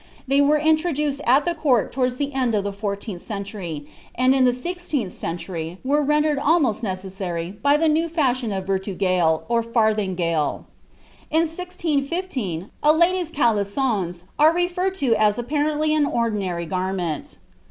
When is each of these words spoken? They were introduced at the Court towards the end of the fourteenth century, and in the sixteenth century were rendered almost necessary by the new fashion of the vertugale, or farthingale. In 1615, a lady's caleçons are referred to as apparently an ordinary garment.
They 0.27 0.41
were 0.41 0.57
introduced 0.57 1.21
at 1.27 1.45
the 1.45 1.53
Court 1.53 1.91
towards 1.91 2.15
the 2.17 2.33
end 2.33 2.55
of 2.55 2.63
the 2.63 2.73
fourteenth 2.73 3.21
century, 3.21 3.85
and 4.15 4.33
in 4.33 4.45
the 4.45 4.51
sixteenth 4.51 5.13
century 5.13 5.77
were 5.83 6.01
rendered 6.01 6.39
almost 6.39 6.81
necessary 6.81 7.51
by 7.61 7.77
the 7.77 7.87
new 7.87 8.09
fashion 8.09 8.51
of 8.51 8.65
the 8.65 8.73
vertugale, 8.73 9.43
or 9.47 9.61
farthingale. 9.61 10.65
In 11.29 11.41
1615, 11.41 12.71
a 12.81 12.91
lady's 12.91 13.29
caleçons 13.29 14.23
are 14.39 14.55
referred 14.55 14.95
to 14.95 15.13
as 15.15 15.37
apparently 15.37 15.93
an 15.93 16.07
ordinary 16.07 16.65
garment. 16.65 17.37